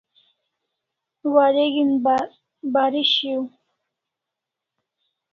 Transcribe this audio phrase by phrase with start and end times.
[1.33, 1.91] Wareg'in
[2.73, 3.43] bari shiau